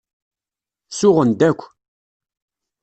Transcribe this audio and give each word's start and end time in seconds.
Suɣen-d 0.99 1.41
akk. 1.49 1.61